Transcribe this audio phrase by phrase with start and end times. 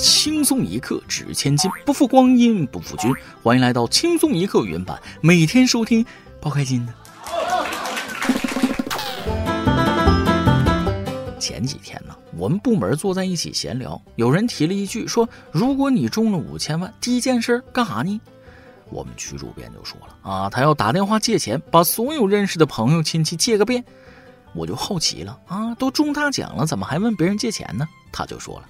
[0.00, 3.12] 轻松一刻值千金，不负光阴不负君。
[3.42, 6.04] 欢迎来到轻松一刻原版，每天收听，
[6.40, 6.94] 包开心的。
[11.38, 18.18] 前几天呢，我们部门坐在一起闲聊，有人提了一句说：“如果你中了五千万，第一件事干啥呢？”
[18.88, 23.84] 我们区主编就说了：“啊，他要打电话借钱，把所有认识的朋友亲戚借个遍。”
[24.54, 28.64] 我就好奇了：“啊，都中大奖了，怎么还问别人借钱呢？”他就说了：“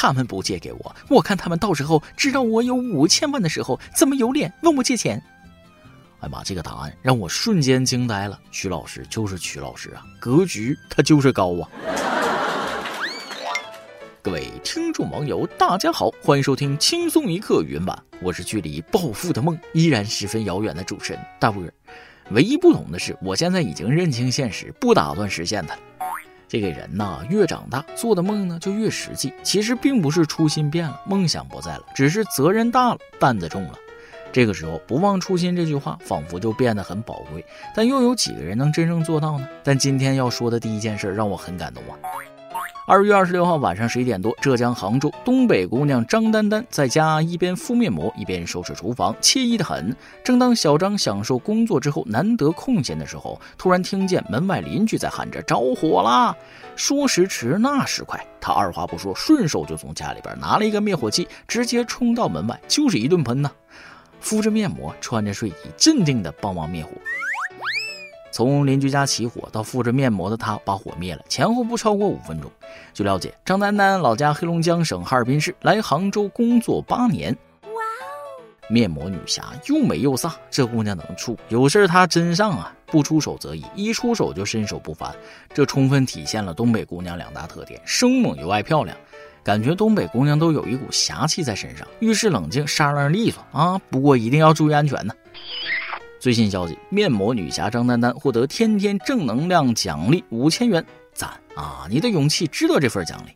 [0.00, 5.20] 他们不借给我，我看他们到时候知道我有五千万的时候，怎么有脸问我借钱？”
[6.22, 8.38] 哎妈，这个答案让我瞬间惊呆了。
[8.52, 11.68] 曲老师就是曲老师啊，格局他就是高啊！
[14.22, 21.74] 各位听众网友，大家好，欢迎收听轻松一刻原版，我是距离暴富的梦依然十分遥远的主持人大波儿。
[22.30, 25.80] 唯一不同的是，我现在已经认清现实，不打算实现它了。
[26.48, 29.32] 这个人呢，越长大做的梦呢就越实际。
[29.42, 33.74] 其实并不是初心变了，梦想不在了，只是责任大了，担子重了。
[34.32, 39.48] 这个时候，不忘初心这句话仿佛就变得很宝贵，但又有几个人能真正做到呢？
[39.62, 41.96] 但今天要说的第一件事让我很感动啊！
[42.90, 49.94] 二月二十六号晚上十一点多，浙江杭州东北姑娘张丹丹在家一边敷面膜一边收拾厨房，惬意的很。
[50.24, 56.34] 正当小张享受工作之后难得空闲的时候，突然听见门外邻居在喊着着火啦！
[56.76, 63.50] 说时迟，那时快，他二话不说，顺手就从家里边拿了一个灭火器，直接冲到门外，就是一顿喷呐！
[64.18, 66.92] 敷着面膜，穿着睡衣，镇定地帮忙灭火。
[68.38, 72.48] 从邻居家起火到敷着面膜的他把火灭了，前后不超过五分钟。
[72.94, 77.36] 据了解，张丹丹老家黑龙江省哈尔滨市，来杭州工作八年。
[77.62, 82.72] 哇哦，面膜女侠又美又飒，这姑娘能处，有事她真上啊！
[82.86, 85.12] 不出手则已，一出手就身手不凡。
[85.52, 88.96] 这充分体现了东北姑娘两大特点：生猛又爱漂亮。
[89.42, 93.76] 感觉东北姑娘都有一股侠气在身上，遇事冷静，商量利索啊！
[93.90, 95.12] 不过一定要注意安全呢。
[96.20, 101.86] 最新消息，面膜女侠张丹丹获得天天正能量奖励五千元，赞啊！
[101.88, 103.30] 你的勇气值得这份奖励。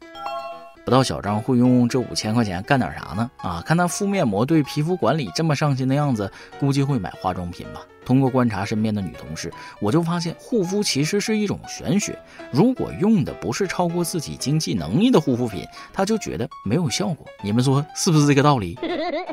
[0.85, 3.31] 不知道小张会用这五千块钱干点啥呢？
[3.37, 7.81] 啊，看他敷面膜对皮肤管理这么上心的样子，估计会买化妆品吧。
[8.05, 12.19] 通过观察身边的女同事，我就发现护肤其实是一种玄学。
[12.51, 17.27] 如果用的不是超过自己经济能力的护肤品，她就觉得没有效果。
[17.43, 18.79] 你们说是不是这个道理？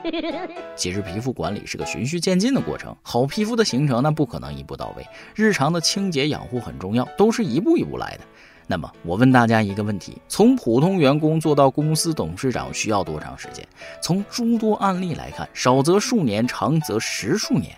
[0.76, 8.24] 其实皮肤管理是个循序渐进的过程，好皮肤的形成那不可能一步到位，日常的清洁养护很重要，都是一步一步来的。
[8.68, 13.68] 那么我问大家一个问题：从普通员工做到公司董事长需要多长时间？
[14.00, 17.76] 从诸多案例来看，少则数年，长则十数年。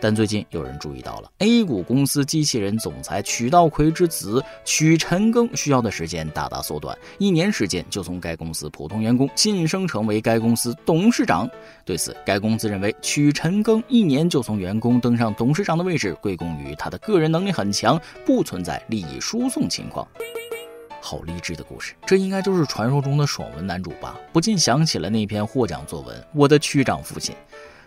[0.00, 11.50] 但最近有人注意到了，A 股公司机器人总裁曲道奎之子曲晨庚需要的时间大大缩短，一年时间就从该公司普通员工晋升成为该公司董事长。
[11.84, 20.06] 对此，该公司认为曲晨庚一年就从员工登上董事长的位置，归功于他的个人能力很强，不存在利益输送情况。
[21.00, 24.18] 好励志的故事，这应该就是传说中的爽文男主吧？
[24.32, 27.34] 不禁想起了那篇获奖作文《我的区长父亲》。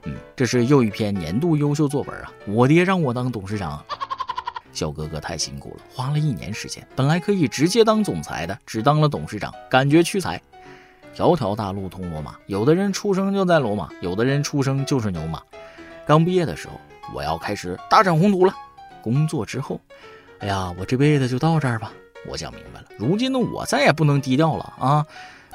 [0.03, 2.31] 嗯，这是又一篇年度优秀作文啊！
[2.47, 3.84] 我爹让我当董事长，
[4.73, 10.41] 小哥哥太辛苦了，花了一年时间，本来可以直接当总裁的，只当了董事长，感觉屈才。
[11.13, 15.41] 条条大路通罗马，有的人出生就在罗马，有的人出生就是牛马。
[16.06, 16.79] 刚毕业的时候，
[17.13, 18.53] 我要开始大展宏图了。
[19.03, 19.79] 工作之后，
[20.39, 21.91] 哎呀，我这辈子就到这儿吧。
[22.28, 25.06] 我想明白了，如今的我再也不能低调了啊！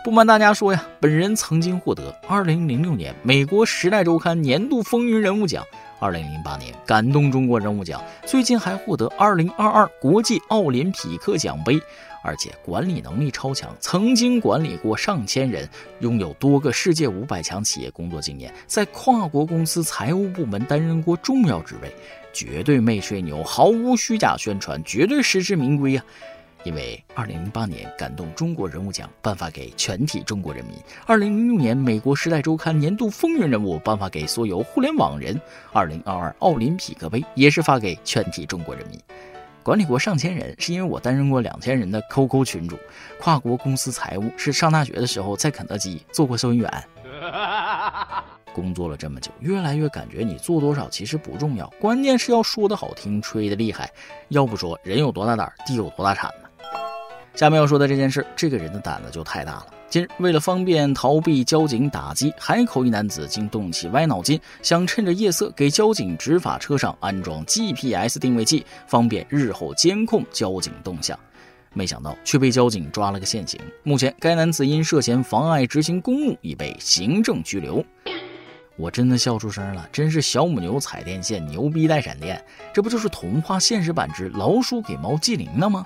[0.07, 5.67] 不瞒大家说呀，本人曾经获得2006年美国《时代周刊》年度风云人物奖
[5.99, 11.81] ，2008年感动中国人物奖，最近还获得2022国际奥林匹克奖杯，
[12.23, 15.69] 而且管理能力超强，曾经管理过上千人，
[15.99, 21.93] 拥有多个世界五百强企业工作经验，在跨国公司财务部门担任过重要职位，
[22.33, 26.05] 绝对没吹牛，毫无虚假宣传，绝对实至名归呀。
[26.67, 30.75] 因为二零零八年感动中国人物奖颁发给全体中国人民，
[31.07, 35.41] 二零零六年美国时代周刊年度风云人物颁发给所有互联网人，
[35.73, 38.99] 二零二二奥林匹克杯也是发给全体中国人民。
[39.63, 42.77] 管理过上千人，是因为我担任过两千人的 QQ 群主。
[43.21, 46.85] 跨国公司财务是上大学的时候在肯德基做过收银员。
[48.53, 53.89] 工作了这么久，越来越感觉你做多少其实不重要，关键是要说的好听，吹的厉害。
[54.31, 56.46] 要不说人有多大胆，地有多大产呢？
[57.37, 59.67] 下面要说的这件事，这个人的胆子就太大了。
[59.91, 71.17] 近日，为了方便逃避交警打击，海口一男子竟动起歪脑筋，想趁着夜色给交警执法车上安装 GPS 定位器，方便日后监控交警动向。
[71.75, 73.61] 没想到却被交警抓了个现行。
[73.83, 77.85] 目前该男子因涉嫌妨碍执行公务已被行政拘留。
[78.77, 82.43] 我真的笑出声了，真是小母牛踩电线，牛逼带闪电，
[82.73, 85.85] 这不就是童话现实版之老鼠给猫系铃铛吗？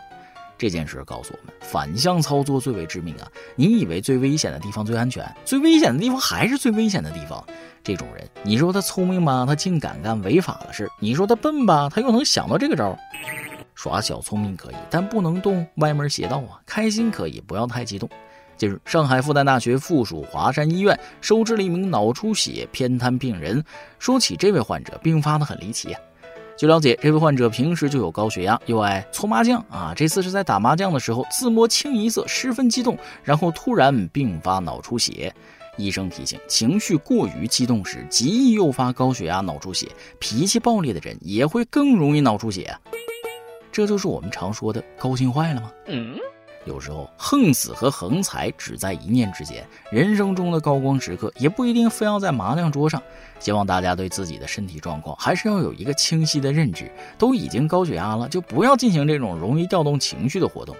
[0.60, 3.26] 这件事告诉我们，反向操作最为致命啊！
[3.56, 7.42] 你以为最危险的地方最安全，最危险的地方还是最危险的地方。
[7.82, 12.94] 这种人，你说他聪明吧，他竟敢干违法的事；你说他笨吧，他又能想到这个招。
[13.74, 16.60] 耍小聪明可以，但不能动歪门邪道啊！
[16.66, 18.06] 开心可以，不要太激动。
[18.58, 23.64] 近日，上海复旦大学附属华山医院收治了一名脑出血偏瘫病人。
[23.98, 26.00] 说起这位患者，病发的很离奇啊。
[26.60, 29.94] 据了解，这位患者平时就有高血压，又爱搓麻将啊。
[29.96, 35.34] 这次是在打麻将的时候自摸清一色，十分激动，然后突然并发脑出血。
[35.78, 39.88] 医生提醒，情绪过于激动时极易诱发高血压、脑出血。
[40.18, 42.76] 脾气暴烈的人也会更容易脑出血。
[43.72, 45.72] 这就是我们常说的高兴坏了吗？
[45.86, 46.14] 嗯。
[46.64, 53.02] 有时候横死和横财只在一念之间，人生中的高光时刻也不一定非要在麻将桌上。
[53.38, 56.90] 希望大家对自己的身体状况还是要有一个清晰的认知。
[57.16, 60.76] 都已经高血压了，就不要进行这种容易调动情绪的活动。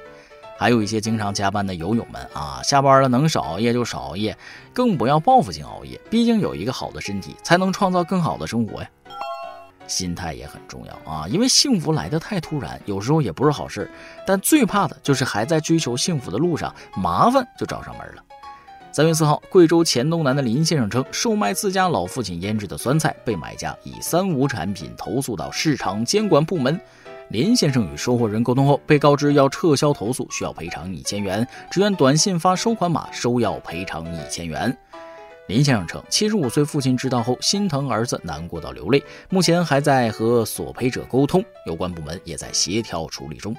[0.58, 4.36] 还有一些经常加班的友友们啊，下班了能少熬夜就少熬夜，
[4.74, 5.98] 更不要报复性熬夜。
[6.10, 8.90] 毕竟有一个好的身体，才能创造更好的生活呀。
[9.90, 13.90] 心态也很重要啊，因为幸福来得太突然，有时候也不是好事。
[14.24, 18.22] 但最怕的就是还在追求幸福的路上，麻烦就找上门了。
[18.92, 26.80] 三月四号，贵州黔东南的林先生称，售卖自家老父亲腌制的酸菜被买家以三无产品投诉到市场监管部门。
[27.28, 34.76] 林先生与收货人沟通后，被告知要撤销投诉，需要赔偿一千元，只愿短信发收款码，收要赔偿一千元。
[35.50, 39.02] 林先生称，七十五岁父亲知道后心疼儿子，难过到流泪。
[39.28, 43.52] 目前还在和索赔者沟通，有关部门也在协调处理中。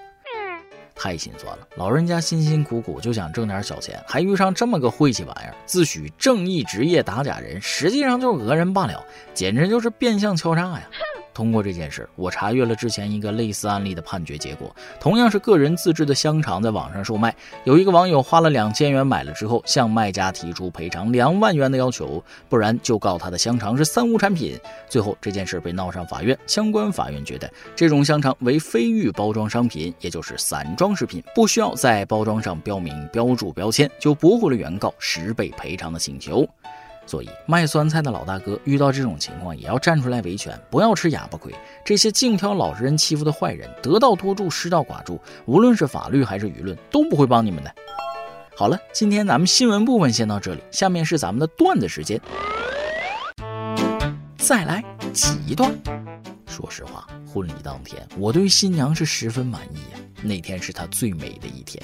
[0.96, 9.04] 太心酸了，老人家辛辛苦苦就想挣点小钱，还遇上这么个晦气玩意儿，自诩正义职业打假人，实际上就是讹人罢了，
[9.34, 10.90] 简直就是变相敲诈呀！
[11.34, 14.76] 通过这件事，我查阅了之前一个类似案例的判决结果。
[15.00, 24.60] 同样是个人自制的香肠，在网上售卖，有一个网友花了两千元买了之后，向卖家提出赔偿两万元的要求，不然就告他的香肠是三无产品。
[24.90, 36.48] 最后这件事被闹上法院，相关法院觉得这种香肠为非预包装商品，也就是散装食品，不需要在包装上标明标注标签，就驳回了原告十倍赔偿的请求。
[37.12, 41.54] 所以卖酸菜的老大哥遇到这种情况也要站出来维权，不要吃哑巴亏。
[41.84, 47.76] 这些净挑老实人欺负的坏人，得道多助，失道寡助，无论是法律还是舆论都不会帮你们的。
[48.56, 52.18] 好了，今天咱们新闻部分先到这里，下面是咱们的段子时间。
[54.38, 54.82] 再来
[55.12, 55.70] 几段。
[56.48, 61.84] 说实话，婚礼当天我对新娘是十分满意呀，那天是她最美的一天。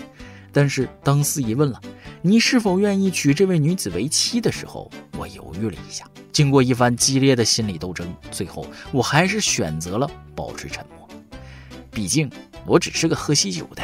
[0.57, 1.79] 但是当司仪问了
[2.23, 6.03] 你是否愿意娶这位女子为妻的时候，我犹豫了一下。
[6.31, 11.07] 经过一番激烈的心理斗争，最后我还是选择了保持沉默。
[11.91, 12.27] 毕竟
[12.65, 13.83] 我只是个喝喜酒的。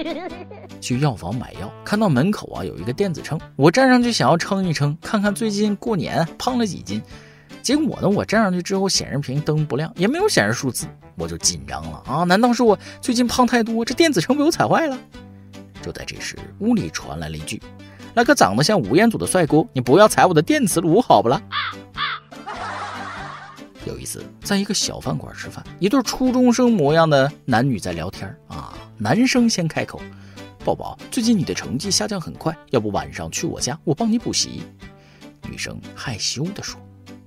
[0.80, 7.02] 去药房买药，看到门口啊有一个电子秤，我站上去想要称一称，看看最近过年胖了几斤。
[7.60, 10.86] 结果呢，我站上去之后显示屏灯不亮，也没有显示数字，
[11.16, 12.24] 我就紧张了啊！
[12.24, 14.98] 难道是我最近胖太多，这电子秤被我踩坏了？
[15.84, 17.62] 就在这时，屋里传来了一句
[18.16, 21.42] ：“那个长得像吴彦祖的帅哥，你不要踩我的电磁炉，好不啦？”
[23.84, 28.72] 有一次，在一个小饭馆吃饭，一对初中生模样的男女在聊天啊。
[28.96, 30.00] 男生先开口
[30.64, 34.62] ：“宝宝，最近你的成绩下降很快，要不晚上去我家，我帮你补习。”
[35.50, 36.80] 女生害羞地说：“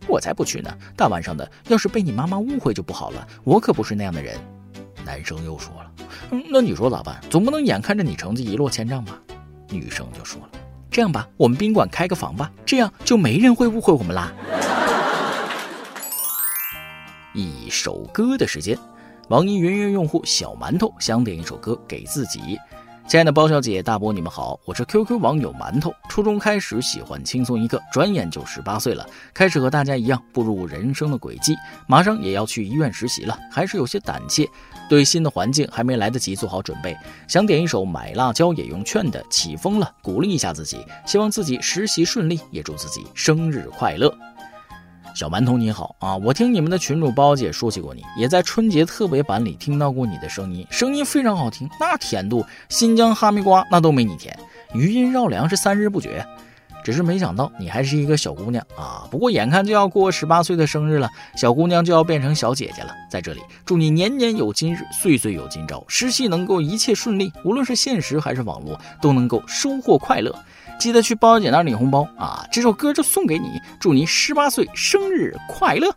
[0.09, 4.35] 我才不去呢，大晚上的，要是被你妈妈误会就不好了，我可不是那样的人。”
[5.05, 5.86] 男生又说了。
[6.49, 7.19] 那你说咋办？
[7.29, 9.19] 总不能眼看着你成绩一落千丈吧？
[9.69, 10.49] 女生就说了
[10.89, 14.31] ：“这样吧，我们宾馆开个房吧，这样就没人会误会我们啦。”
[17.33, 18.77] 一首歌的时间，
[19.29, 22.57] 网易云音乐用户小馒头想点一首歌给自己。
[23.07, 25.95] 亲爱的包小姐、大波，你们好，我是 QQ 网友馒头。
[26.09, 31.55] 初中开始喜欢轻松一刻，转眼就十八岁了，开始和大家一样步入人生的轨迹，
[31.87, 34.45] 马上也要去医院实习了，还是有些胆怯，
[34.89, 36.97] 对新的环境还没来得及做好准备。
[37.29, 44.13] 想点一首买辣椒也用券的《起风了》，鼓励一下自己，希望自己实习顺利，也祝自己生日快乐。
[45.17, 54.37] 小馒头你好啊，我听你们的群主包姐说起过你，也在春节特别版里听到过你的声音，声音非常好听，那甜度新疆哈密瓜那都没你甜，
[54.75, 56.23] 余音绕梁是三日不绝。
[56.83, 59.07] 只是没想到你还是一个小姑娘啊！
[59.09, 62.91] 不过眼看就要过十八岁的生日了，小姑娘就要变成小姐姐了。
[63.09, 70.33] 在这里，祝你年年有今日，岁岁有今朝，实习能够一切顺利，无论是现实还是网络，都能够收获快乐。
[70.79, 72.47] 记得去包小姐那领红包啊！
[72.51, 75.93] 这首歌就送给你，祝你十八岁生日快乐。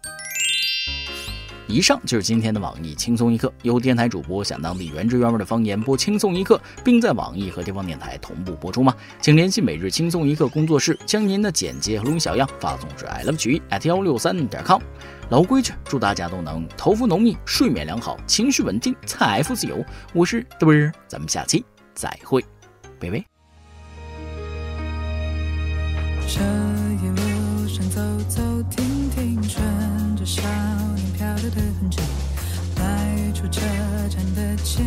[1.66, 3.52] 以上就是今天的网易轻松一刻。
[3.62, 8.92] 有电台主播想当地原汁原味的方言播轻松一刻，并在网易和地方电台同步播出吗？
[9.20, 14.80] 请联系每日轻松一刻工作室，将您的简介和录音小样发送至 i love 曲艺 at 幺六三点 com。
[15.28, 19.84] 老规矩，祝大家都能头发浓密、睡眠良好、情绪稳定、财富自由。
[20.12, 22.44] 我是嘚啵儿，咱们下期再会，
[22.98, 23.29] 拜拜。
[26.32, 26.38] 这
[27.02, 29.60] 一路上走走停停，顺
[30.14, 30.40] 着少
[30.94, 31.98] 年飘流的痕迹，
[32.76, 33.60] 迈出车
[34.08, 34.86] 站的前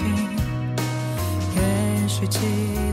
[0.00, 0.08] 情，
[1.56, 2.40] 也许期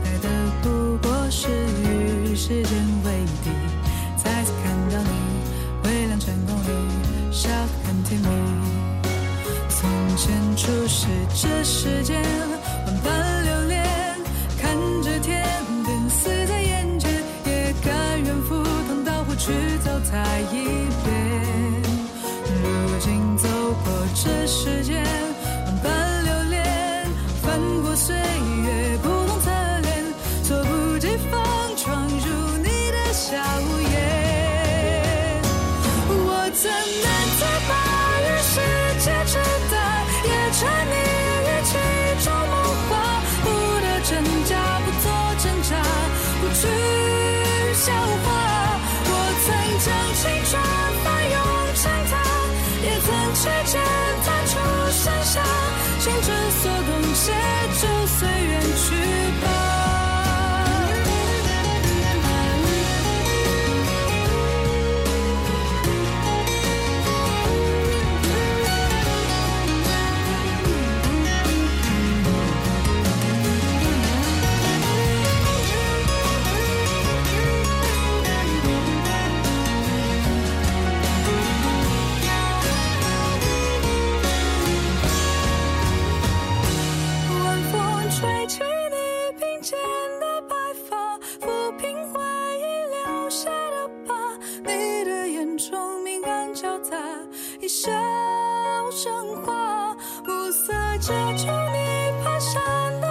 [0.04, 0.28] 待的
[0.62, 1.48] 不过是
[1.82, 2.72] 与时间
[3.04, 3.50] 为敌。
[4.16, 5.08] 再次看到你，
[5.84, 6.68] 微凉晨光里，
[7.32, 8.28] 笑得很甜蜜。
[9.70, 11.64] 从前初识这
[102.22, 103.07] 爬山。